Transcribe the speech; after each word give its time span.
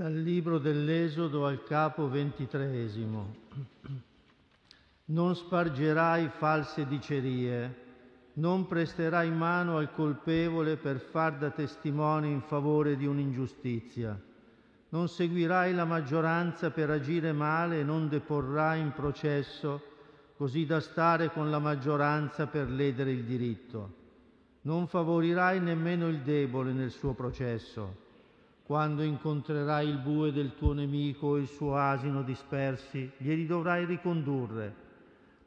Dal 0.00 0.14
libro 0.14 0.56
dell'Esodo 0.56 1.44
al 1.44 1.62
capo 1.62 2.08
ventitreesimo. 2.08 3.34
Non 5.04 5.36
spargerai 5.36 6.30
false 6.38 6.86
dicerie, 6.86 7.74
non 8.36 8.66
presterai 8.66 9.30
mano 9.30 9.76
al 9.76 9.92
colpevole 9.92 10.78
per 10.78 11.00
far 11.00 11.36
da 11.36 11.50
testimone 11.50 12.28
in 12.28 12.40
favore 12.40 12.96
di 12.96 13.04
un'ingiustizia. 13.04 14.18
Non 14.88 15.06
seguirai 15.06 15.74
la 15.74 15.84
maggioranza 15.84 16.70
per 16.70 16.88
agire 16.88 17.32
male 17.32 17.80
e 17.80 17.84
non 17.84 18.08
deporrai 18.08 18.80
in 18.80 18.92
processo 18.92 19.82
così 20.34 20.64
da 20.64 20.80
stare 20.80 21.30
con 21.30 21.50
la 21.50 21.58
maggioranza 21.58 22.46
per 22.46 22.70
ledere 22.70 23.10
il 23.10 23.24
diritto. 23.24 23.96
Non 24.62 24.86
favorirai 24.86 25.60
nemmeno 25.60 26.08
il 26.08 26.20
debole 26.20 26.72
nel 26.72 26.90
suo 26.90 27.12
processo 27.12 28.08
quando 28.70 29.02
incontrerai 29.02 29.88
il 29.88 29.98
bue 29.98 30.30
del 30.30 30.54
tuo 30.54 30.72
nemico 30.72 31.26
o 31.26 31.38
il 31.38 31.48
suo 31.48 31.76
asino 31.76 32.22
dispersi, 32.22 33.10
glieli 33.16 33.44
dovrai 33.44 33.84
ricondurre. 33.84 34.72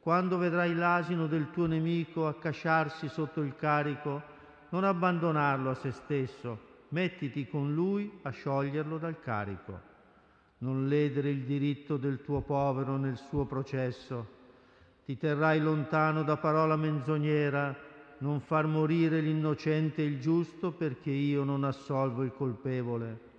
Quando 0.00 0.36
vedrai 0.36 0.74
l'asino 0.74 1.26
del 1.26 1.48
tuo 1.50 1.64
nemico 1.64 2.26
accasciarsi 2.26 3.08
sotto 3.08 3.40
il 3.40 3.56
carico, 3.56 4.20
non 4.68 4.84
abbandonarlo 4.84 5.70
a 5.70 5.74
se 5.74 5.90
stesso, 5.92 6.58
mettiti 6.90 7.48
con 7.48 7.72
lui 7.72 8.12
a 8.24 8.28
scioglierlo 8.28 8.98
dal 8.98 9.18
carico. 9.18 9.80
Non 10.58 10.86
ledere 10.86 11.30
il 11.30 11.44
diritto 11.44 11.96
del 11.96 12.20
tuo 12.20 12.42
povero 12.42 12.98
nel 12.98 13.16
suo 13.16 13.46
processo. 13.46 14.26
Ti 15.06 15.16
terrai 15.16 15.60
lontano 15.60 16.24
da 16.24 16.36
parola 16.36 16.76
menzognera, 16.76 17.74
non 18.18 18.40
far 18.40 18.66
morire 18.66 19.20
l'innocente 19.20 20.02
e 20.02 20.06
il 20.06 20.20
giusto 20.20 20.72
perché 20.72 21.10
io 21.10 21.44
non 21.44 21.64
assolvo 21.64 22.22
il 22.22 22.32
colpevole. 22.32 23.32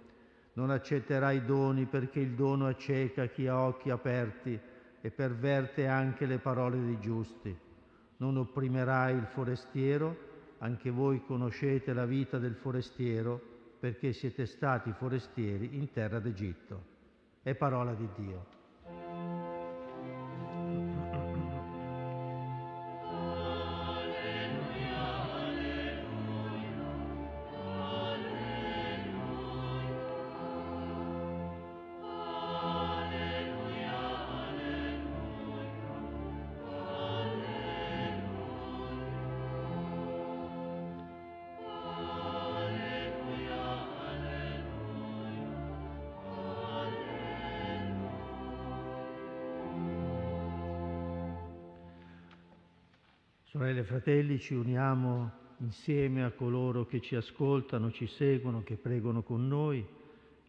Non 0.54 0.70
accetterai 0.70 1.46
doni 1.46 1.86
perché 1.86 2.20
il 2.20 2.32
dono 2.32 2.68
acceca 2.68 3.28
chi 3.28 3.48
ha 3.48 3.60
occhi 3.60 3.90
aperti 3.90 4.58
e 5.02 5.12
perverte 5.12 5.88
anche 5.88 6.26
le 6.26 6.38
parole 6.38 6.80
dei 6.80 7.00
giusti. 7.00 7.56
Non 8.18 8.38
opprimerai 8.38 9.16
il 9.16 9.26
forestiero, 9.26 10.18
anche 10.60 10.90
voi 10.90 11.24
conoscete 11.26 11.94
la 11.94 12.06
vita 12.06 12.38
del 12.38 12.56
forestiero 12.56 13.40
perché 13.80 14.14
siete 14.14 14.46
stati 14.46 14.92
forestieri 14.94 15.76
in 15.76 15.92
terra 15.92 16.20
d'Egitto. 16.20 16.94
È 17.44 17.54
parola 17.54 17.94
di 17.94 18.08
Dio. 18.16 18.65
Sorelle 53.56 53.80
e 53.80 53.84
fratelli, 53.86 54.38
ci 54.38 54.54
uniamo 54.54 55.32
insieme 55.60 56.26
a 56.26 56.32
coloro 56.32 56.86
che 56.86 57.00
ci 57.00 57.16
ascoltano, 57.16 57.90
ci 57.90 58.06
seguono, 58.06 58.64
che 58.64 58.76
pregano 58.76 59.24
con 59.24 59.48
noi 59.48 59.82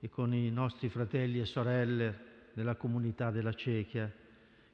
e 0.01 0.09
con 0.09 0.35
i 0.35 0.51
nostri 0.51 0.89
fratelli 0.89 1.39
e 1.39 1.45
sorelle 1.45 2.19
della 2.53 2.75
comunità 2.75 3.31
della 3.31 3.53
Cechia 3.53 4.13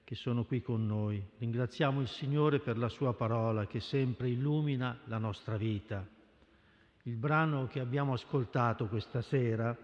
che 0.02 0.14
sono 0.14 0.46
qui 0.46 0.62
con 0.62 0.86
noi. 0.86 1.22
Ringraziamo 1.36 2.00
il 2.00 2.08
Signore 2.08 2.60
per 2.60 2.78
la 2.78 2.88
sua 2.88 3.12
parola 3.12 3.66
che 3.66 3.80
sempre 3.80 4.30
illumina 4.30 5.00
la 5.08 5.18
nostra 5.18 5.58
vita. 5.58 6.02
Il 7.02 7.16
brano 7.16 7.66
che 7.66 7.80
abbiamo 7.80 8.14
ascoltato 8.14 8.86
questa 8.86 9.20
sera 9.20 9.76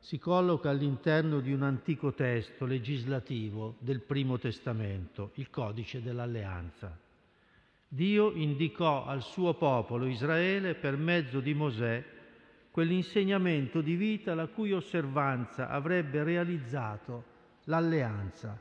si 0.00 0.18
colloca 0.18 0.68
all'interno 0.68 1.40
di 1.40 1.50
un 1.50 1.62
antico 1.62 2.12
testo 2.12 2.66
legislativo 2.66 3.76
del 3.78 4.02
Primo 4.02 4.38
Testamento, 4.38 5.30
il 5.36 5.48
Codice 5.48 6.02
dell'Alleanza. 6.02 7.08
Dio 7.92 8.30
indicò 8.30 9.04
al 9.04 9.20
suo 9.20 9.54
popolo 9.54 10.06
Israele 10.06 10.76
per 10.76 10.96
mezzo 10.96 11.40
di 11.40 11.54
Mosè 11.54 12.04
quell'insegnamento 12.70 13.80
di 13.80 13.96
vita 13.96 14.32
la 14.36 14.46
cui 14.46 14.72
osservanza 14.72 15.68
avrebbe 15.68 16.22
realizzato 16.22 17.24
l'alleanza, 17.64 18.56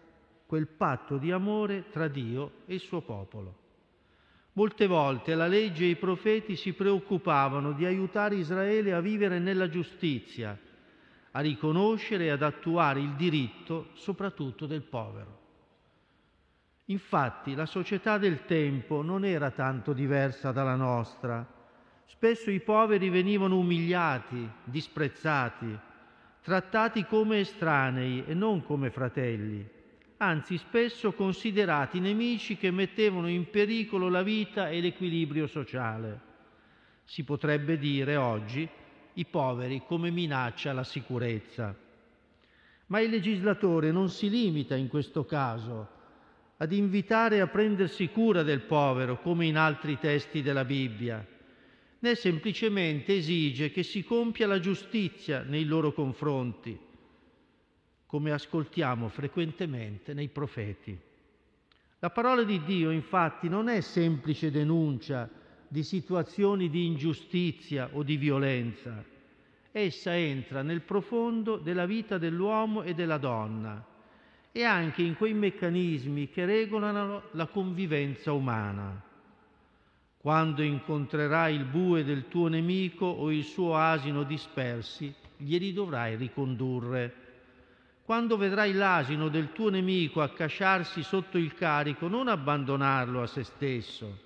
quel 0.47 0.66
patto 0.66 1.19
di 1.19 1.31
amore 1.31 1.91
tra 1.91 2.07
Dio 2.07 2.63
e 2.66 2.73
il 2.73 2.79
suo 2.79 3.01
popolo. 3.01 3.56
Molte 4.53 4.88
volte 4.88 5.35
la 5.35 5.46
legge 5.46 5.84
e 5.84 5.90
i 5.90 5.96
profeti 5.96 6.56
si 6.56 6.73
preoccupavano 6.73 7.73
di 7.73 7.85
aiutare 7.85 8.34
Israele 8.34 8.94
a 8.94 9.00
vivere 9.00 9.38
nella 9.38 9.69
giustizia, 9.69 10.57
a 11.29 11.40
riconoscere 11.40 12.25
e 12.25 12.29
ad 12.29 12.41
attuare 12.41 13.00
il 13.00 13.13
diritto 13.13 13.90
soprattutto 13.94 14.66
del 14.66 14.81
povero. 14.81 15.38
Infatti 16.89 17.53
la 17.53 17.67
società 17.67 18.17
del 18.17 18.45
tempo 18.45 19.03
non 19.03 19.23
era 19.23 19.51
tanto 19.51 19.94
diversa 19.94 20.51
dalla 20.51 20.75
nostra. 20.75 21.45
Spesso 22.05 22.50
i 22.50 22.61
poveri 22.61 23.09
venivano 23.09 23.57
umiliati, 23.57 24.50
disprezzati, 24.63 25.78
trattati 26.41 27.05
come 27.05 27.41
estranei 27.41 28.23
e 28.25 28.33
non 28.33 28.63
come 28.63 28.89
fratelli, 28.89 29.63
anzi 30.17 30.57
spesso 30.57 31.13
considerati 31.13 31.99
nemici 31.99 32.57
che 32.57 32.72
mettevano 32.72 33.29
in 33.29 33.51
pericolo 33.51 34.09
la 34.09 34.23
vita 34.23 34.69
e 34.69 34.81
l'equilibrio 34.81 35.45
sociale. 35.45 36.19
Si 37.03 37.23
potrebbe 37.23 37.78
dire 37.78 38.16
oggi 38.16 38.67
i 39.13 39.25
poveri 39.25 39.83
come 39.85 40.09
minaccia 40.09 40.72
alla 40.72 40.83
sicurezza. 40.83 41.75
Ma 42.88 42.99
il 42.99 43.11
legislatore 43.11 43.91
non 43.91 44.09
si 44.09 44.28
limita 44.28 44.75
in 44.75 44.88
questo 44.88 45.23
caso 45.23 45.97
ad 46.62 46.74
invitare 46.74 47.40
a 47.40 47.47
prendersi 47.47 48.09
cura 48.09 48.44
del 48.44 48.62
povero, 48.62 49.22
come 49.22 49.46
in 49.46 49.56
altri 49.56 49.97
testi 49.97 50.42
della 50.42 50.66
Bibbia, 50.66 51.25
né 52.00 52.16
semplicemente 52.16 53.16
esige 53.16 53.72
che 53.72 53.84
si 53.84 54.03
compia 54.03 54.46
la 54.46 54.59
giustizia 54.59 55.42
nei 55.42 55.64
loro 55.64 55.94
confronti, 55.94 56.78
come 58.06 58.31
ascoltiamo 58.31 59.08
frequentemente 59.08 60.14
nei 60.14 60.28
profeti. 60.28 61.00
La 62.00 62.09
parola 62.09 62.44
di 62.44 62.62
Dio 62.66 62.90
infatti 62.90 63.47
non 63.47 63.70
è 63.70 63.80
semplice 63.80 64.52
denuncia 64.52 65.30
di 65.66 65.84
situazioni 65.84 66.70
di 66.70 66.86
ingiustizia 66.86 67.90
o 67.94 68.03
di 68.03 68.18
violenza, 68.18 69.02
essa 69.72 70.14
entra 70.14 70.62
nel 70.62 70.81
profondo 70.81 71.56
della 71.56 71.86
vita 71.86 72.18
dell'uomo 72.18 72.84
e 72.84 72.94
della 72.94 73.18
donna 73.18 73.97
e 74.51 74.63
anche 74.63 75.01
in 75.01 75.15
quei 75.15 75.33
meccanismi 75.33 76.29
che 76.29 76.45
regolano 76.45 77.23
la 77.31 77.47
convivenza 77.47 78.31
umana. 78.31 79.01
Quando 80.17 80.61
incontrerai 80.63 81.55
il 81.55 81.65
bue 81.65 82.03
del 82.03 82.27
tuo 82.27 82.47
nemico 82.47 83.05
o 83.05 83.31
il 83.31 83.43
suo 83.43 83.75
asino 83.75 84.23
dispersi, 84.23 85.13
glieli 85.37 85.71
dovrai 85.71 86.15
ricondurre. 86.15 87.27
Quando 88.03 88.35
vedrai 88.37 88.73
l'asino 88.73 89.29
del 89.29 89.53
tuo 89.53 89.69
nemico 89.69 90.21
accasciarsi 90.21 91.03
sotto 91.03 91.37
il 91.37 91.53
carico, 91.53 92.07
non 92.07 92.27
abbandonarlo 92.27 93.21
a 93.21 93.27
se 93.27 93.43
stesso, 93.43 94.17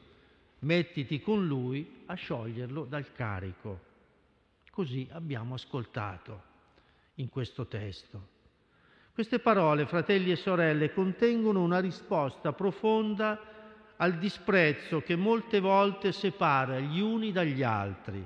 mettiti 0.60 1.20
con 1.22 1.46
lui 1.46 2.04
a 2.06 2.16
scioglierlo 2.16 2.86
dal 2.86 3.12
carico. 3.12 3.92
Così 4.72 5.08
abbiamo 5.12 5.54
ascoltato 5.54 6.42
in 7.16 7.30
questo 7.30 7.68
testo. 7.68 8.33
Queste 9.14 9.38
parole, 9.38 9.86
fratelli 9.86 10.32
e 10.32 10.36
sorelle, 10.36 10.92
contengono 10.92 11.62
una 11.62 11.80
risposta 11.80 12.52
profonda 12.52 13.40
al 13.98 14.18
disprezzo 14.18 15.02
che 15.02 15.16
molte 15.16 15.60
volte 15.60 16.12
separa 16.12 16.80
gli 16.80 17.00
uni 17.00 17.32
dagli 17.32 17.62
altri, 17.62 18.26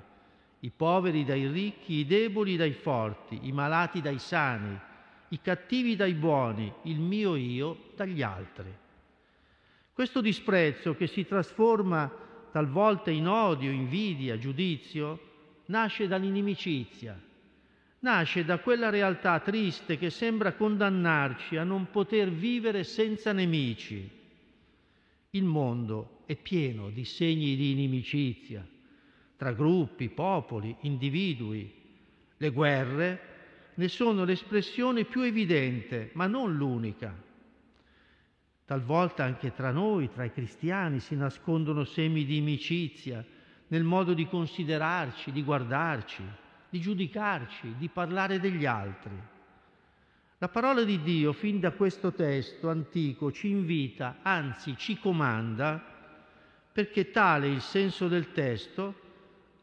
i 0.61 0.71
poveri 0.73 1.25
dai 1.25 1.47
ricchi, 1.47 1.95
i 1.95 2.05
deboli 2.05 2.55
dai 2.55 2.71
forti, 2.71 3.37
i 3.41 3.51
malati 3.51 3.99
dai 3.99 4.17
sani, 4.17 4.79
i 5.27 5.41
cattivi 5.41 5.97
dai 5.97 6.13
buoni, 6.13 6.73
il 6.83 7.01
mio 7.01 7.35
io 7.35 7.89
dagli 7.93 8.21
altri. 8.21 8.73
Questo 9.91 10.21
disprezzo 10.21 10.95
che 10.95 11.07
si 11.07 11.25
trasforma 11.25 12.09
talvolta 12.49 13.11
in 13.11 13.27
odio, 13.27 13.71
invidia, 13.71 14.37
giudizio, 14.37 15.19
nasce 15.65 16.07
dall'inimicizia, 16.07 17.19
nasce 17.99 18.45
da 18.45 18.59
quella 18.59 18.89
realtà 18.89 19.39
triste 19.39 19.97
che 19.97 20.09
sembra 20.09 20.53
condannarci 20.53 21.57
a 21.57 21.63
non 21.63 21.89
poter 21.89 22.29
vivere 22.29 22.83
senza 22.83 23.31
nemici. 23.31 24.09
Il 25.31 25.43
mondo 25.43 26.21
è 26.25 26.35
pieno 26.35 26.89
di 26.89 27.05
segni 27.05 27.55
di 27.55 27.71
inimicizia 27.71 28.65
tra 29.37 29.53
gruppi, 29.53 30.09
popoli, 30.09 30.75
individui. 30.81 31.71
Le 32.37 32.49
guerre, 32.49 33.19
ne 33.75 33.87
sono 33.87 34.23
l'espressione 34.25 35.05
più 35.05 35.21
evidente, 35.21 36.09
ma 36.13 36.25
non 36.25 36.55
l'unica. 36.55 37.15
Talvolta 38.65 39.23
anche 39.23 39.53
tra 39.53 39.71
noi, 39.71 40.09
tra 40.09 40.25
i 40.25 40.33
cristiani, 40.33 40.99
si 40.99 41.15
nascondono 41.15 41.83
semi 41.83 42.25
di 42.25 42.37
inimicizia 42.37 43.23
nel 43.67 43.83
modo 43.83 44.13
di 44.13 44.27
considerarci, 44.27 45.31
di 45.31 45.43
guardarci, 45.43 46.23
di 46.69 46.79
giudicarci, 46.79 47.75
di 47.77 47.87
parlare 47.89 48.39
degli 48.39 48.65
altri. 48.65 49.15
La 50.39 50.49
parola 50.49 50.83
di 50.83 51.01
Dio, 51.01 51.33
fin 51.33 51.59
da 51.59 51.71
questo 51.71 52.13
testo 52.13 52.69
antico, 52.69 53.31
ci 53.31 53.49
invita, 53.49 54.17
anzi 54.21 54.75
ci 54.77 54.99
comanda, 54.99 55.83
perché 56.71 57.09
tale 57.09 57.47
è 57.47 57.49
il 57.49 57.61
senso 57.61 58.07
del 58.07 58.31
testo, 58.31 58.93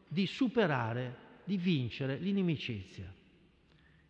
di 0.07 0.27
superare, 0.27 1.15
di 1.45 1.55
vincere 1.57 2.17
l'inimicizia. 2.17 3.05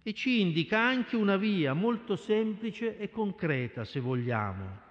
E 0.02 0.14
ci 0.14 0.42
indica 0.42 0.80
anche 0.80 1.16
una 1.16 1.38
via 1.38 1.74
molto 1.74 2.16
semplice 2.16 2.98
e 2.98 3.10
concreta, 3.12 3.84
se 3.84 4.00
vogliamo, 4.00 4.84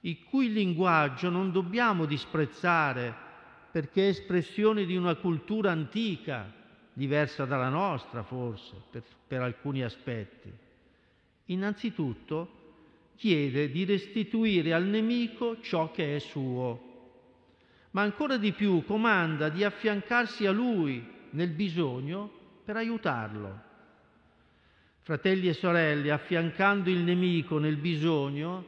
il 0.00 0.22
cui 0.24 0.52
linguaggio 0.52 1.28
non 1.28 1.52
dobbiamo 1.52 2.06
disprezzare 2.06 3.14
perché 3.70 4.06
è 4.06 4.08
espressione 4.08 4.86
di 4.86 4.96
una 4.96 5.16
cultura 5.16 5.72
antica, 5.72 6.50
diversa 6.96 7.44
dalla 7.44 7.68
nostra 7.68 8.22
forse, 8.22 8.74
per, 8.90 9.02
per 9.26 9.42
alcuni 9.42 9.82
aspetti. 9.82 10.50
Innanzitutto 11.46 12.64
chiede 13.16 13.70
di 13.70 13.84
restituire 13.84 14.72
al 14.72 14.84
nemico 14.84 15.60
ciò 15.60 15.90
che 15.90 16.16
è 16.16 16.18
suo, 16.18 16.84
ma 17.90 18.00
ancora 18.00 18.38
di 18.38 18.52
più 18.52 18.82
comanda 18.86 19.50
di 19.50 19.62
affiancarsi 19.62 20.46
a 20.46 20.52
lui 20.52 21.06
nel 21.30 21.50
bisogno 21.50 22.30
per 22.64 22.76
aiutarlo. 22.76 23.64
Fratelli 25.02 25.48
e 25.48 25.52
sorelle, 25.52 26.10
affiancando 26.10 26.88
il 26.88 27.00
nemico 27.00 27.58
nel 27.58 27.76
bisogno, 27.76 28.64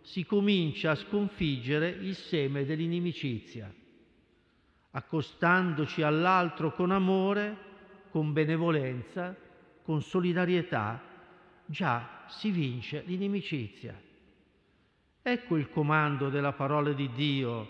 si 0.00 0.24
comincia 0.24 0.92
a 0.92 0.94
sconfiggere 0.94 1.90
il 1.90 2.14
seme 2.14 2.64
dell'inimicizia, 2.64 3.72
accostandoci 4.92 6.00
all'altro 6.00 6.72
con 6.72 6.90
amore, 6.90 7.65
con 8.16 8.32
benevolenza, 8.32 9.36
con 9.82 10.00
solidarietà, 10.00 11.02
già 11.66 12.24
si 12.28 12.50
vince 12.50 13.02
l'inimicizia. 13.04 13.94
Ecco 15.20 15.56
il 15.58 15.68
comando 15.68 16.30
della 16.30 16.54
parola 16.54 16.94
di 16.94 17.10
Dio, 17.12 17.68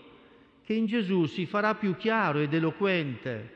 che 0.63 0.71
in 0.73 0.85
Gesù 0.85 1.25
si 1.25 1.45
farà 1.45 1.75
più 1.75 1.97
chiaro 1.97 2.39
ed 2.39 2.53
eloquente, 2.53 3.55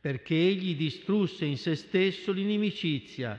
perché 0.00 0.36
egli 0.36 0.76
distrusse 0.76 1.44
in 1.46 1.56
se 1.56 1.74
stesso 1.74 2.30
l'inimicizia 2.30 3.36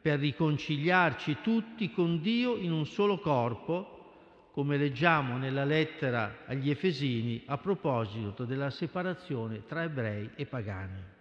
per 0.00 0.18
riconciliarci 0.18 1.36
tutti 1.44 1.92
con 1.92 2.20
Dio 2.20 2.56
in 2.56 2.72
un 2.72 2.86
solo 2.86 3.20
corpo, 3.20 4.50
come 4.50 4.76
leggiamo 4.76 5.36
nella 5.36 5.64
lettera 5.64 6.38
agli 6.44 6.70
Efesini 6.70 7.44
a 7.46 7.56
proposito 7.56 8.44
della 8.44 8.70
separazione 8.70 9.64
tra 9.64 9.84
ebrei 9.84 10.28
e 10.34 10.44
pagani. 10.44 11.11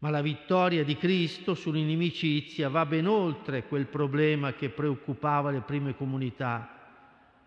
Ma 0.00 0.08
la 0.08 0.22
vittoria 0.22 0.82
di 0.82 0.96
Cristo 0.96 1.54
sull'inimicizia 1.54 2.70
va 2.70 2.86
ben 2.86 3.06
oltre 3.06 3.64
quel 3.64 3.86
problema 3.86 4.54
che 4.54 4.70
preoccupava 4.70 5.50
le 5.50 5.60
prime 5.60 5.94
comunità. 5.94 6.78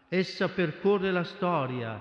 Essa 0.07 0.49
percorre 0.49 1.11
la 1.11 1.23
storia, 1.23 1.99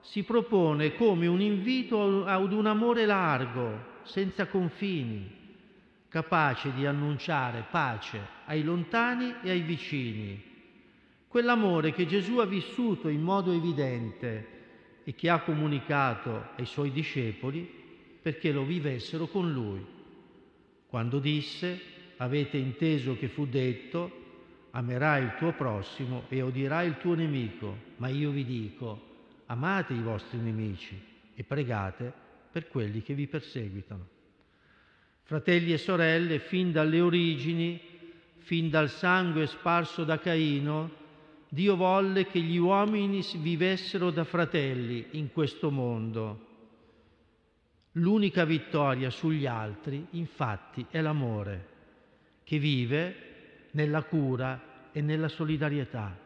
si 0.00 0.22
propone 0.22 0.94
come 0.94 1.26
un 1.26 1.40
invito 1.40 2.24
ad 2.24 2.52
un 2.52 2.66
amore 2.66 3.06
largo, 3.06 3.90
senza 4.04 4.46
confini, 4.46 5.28
capace 6.08 6.72
di 6.74 6.86
annunciare 6.86 7.64
pace 7.68 8.20
ai 8.44 8.62
lontani 8.62 9.34
e 9.42 9.50
ai 9.50 9.62
vicini. 9.62 10.40
Quell'amore 11.26 11.92
che 11.92 12.06
Gesù 12.06 12.38
ha 12.38 12.46
vissuto 12.46 13.08
in 13.08 13.22
modo 13.22 13.50
evidente 13.50 14.48
e 15.02 15.12
che 15.16 15.28
ha 15.28 15.40
comunicato 15.40 16.50
ai 16.56 16.66
suoi 16.66 16.92
discepoli 16.92 17.81
perché 18.22 18.52
lo 18.52 18.64
vivessero 18.64 19.26
con 19.26 19.52
lui. 19.52 19.84
Quando 20.86 21.18
disse, 21.18 21.80
avete 22.18 22.56
inteso 22.56 23.18
che 23.18 23.28
fu 23.28 23.46
detto, 23.46 24.20
amerai 24.70 25.24
il 25.24 25.34
tuo 25.36 25.52
prossimo 25.52 26.24
e 26.28 26.40
odierai 26.40 26.86
il 26.86 26.98
tuo 26.98 27.14
nemico, 27.14 27.76
ma 27.96 28.08
io 28.08 28.30
vi 28.30 28.44
dico, 28.44 29.10
amate 29.46 29.92
i 29.92 30.00
vostri 30.00 30.38
nemici 30.38 30.98
e 31.34 31.42
pregate 31.42 32.12
per 32.50 32.68
quelli 32.68 33.02
che 33.02 33.14
vi 33.14 33.26
perseguitano. 33.26 34.06
Fratelli 35.24 35.72
e 35.72 35.78
sorelle, 35.78 36.38
fin 36.38 36.72
dalle 36.72 37.00
origini, 37.00 37.80
fin 38.38 38.70
dal 38.70 38.90
sangue 38.90 39.46
sparso 39.46 40.04
da 40.04 40.18
Caino, 40.18 41.00
Dio 41.48 41.76
volle 41.76 42.26
che 42.26 42.40
gli 42.40 42.56
uomini 42.56 43.22
vivessero 43.36 44.10
da 44.10 44.24
fratelli 44.24 45.08
in 45.10 45.32
questo 45.32 45.70
mondo. 45.70 46.51
L'unica 47.96 48.46
vittoria 48.46 49.10
sugli 49.10 49.44
altri, 49.44 50.06
infatti, 50.12 50.86
è 50.88 51.02
l'amore, 51.02 51.68
che 52.42 52.58
vive 52.58 53.68
nella 53.72 54.02
cura 54.04 54.88
e 54.92 55.02
nella 55.02 55.28
solidarietà, 55.28 56.18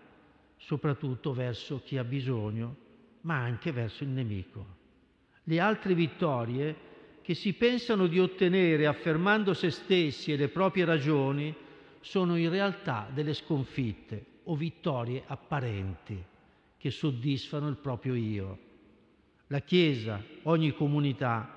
soprattutto 0.57 1.33
verso 1.33 1.83
chi 1.85 1.99
ha 1.99 2.05
bisogno, 2.05 2.77
ma 3.23 3.39
anche 3.39 3.73
verso 3.73 4.05
il 4.05 4.11
nemico. 4.11 4.75
Le 5.43 5.59
altre 5.59 5.95
vittorie 5.95 6.77
che 7.23 7.35
si 7.35 7.53
pensano 7.55 8.07
di 8.07 8.21
ottenere 8.21 8.87
affermando 8.87 9.53
se 9.53 9.71
stessi 9.71 10.33
e 10.33 10.37
le 10.37 10.49
proprie 10.49 10.85
ragioni 10.85 11.53
sono 12.01 12.37
in 12.37 12.49
realtà 12.49 13.11
delle 13.13 13.35
sconfitte 13.35 14.25
o 14.45 14.55
vittorie 14.55 15.25
apparenti 15.27 16.23
che 16.79 16.91
soddisfano 16.93 17.67
il 17.67 17.77
proprio 17.77 18.15
io. 18.15 18.59
La 19.49 19.61
Chiesa, 19.61 20.23
ogni 20.45 20.73
comunità, 20.73 21.56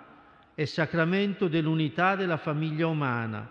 è 0.60 0.66
sacramento 0.66 1.48
dell'unità 1.48 2.18
della 2.18 2.36
famiglia 2.36 2.86
umana. 2.86 3.50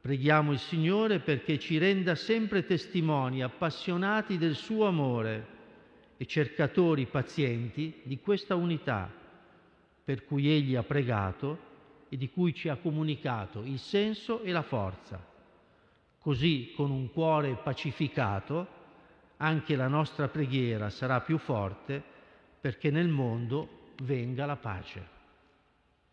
Preghiamo 0.00 0.50
il 0.52 0.58
Signore 0.58 1.18
perché 1.18 1.58
ci 1.58 1.76
renda 1.76 2.14
sempre 2.14 2.64
testimoni 2.64 3.42
appassionati 3.42 4.38
del 4.38 4.54
suo 4.54 4.86
amore 4.86 5.46
e 6.16 6.24
cercatori 6.24 7.04
pazienti 7.04 8.00
di 8.02 8.18
questa 8.18 8.54
unità 8.54 9.12
per 10.02 10.24
cui 10.24 10.48
Egli 10.48 10.74
ha 10.74 10.82
pregato 10.82 11.58
e 12.08 12.16
di 12.16 12.30
cui 12.30 12.54
ci 12.54 12.70
ha 12.70 12.76
comunicato 12.76 13.62
il 13.62 13.78
senso 13.78 14.40
e 14.40 14.52
la 14.52 14.62
forza. 14.62 15.22
Così, 16.18 16.72
con 16.74 16.90
un 16.90 17.12
cuore 17.12 17.58
pacificato, 17.62 18.66
anche 19.36 19.76
la 19.76 19.88
nostra 19.88 20.28
preghiera 20.28 20.88
sarà 20.88 21.20
più 21.20 21.36
forte 21.36 22.02
perché 22.58 22.90
nel 22.90 23.08
mondo 23.08 23.92
venga 24.02 24.46
la 24.46 24.56
pace. 24.56 25.15